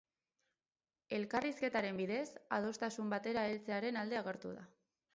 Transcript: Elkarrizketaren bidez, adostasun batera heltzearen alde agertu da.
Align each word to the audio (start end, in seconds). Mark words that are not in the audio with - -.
Elkarrizketaren 1.17 2.01
bidez, 2.03 2.25
adostasun 2.59 3.15
batera 3.15 3.47
heltzearen 3.53 4.05
alde 4.07 4.23
agertu 4.25 4.61
da. 4.61 4.69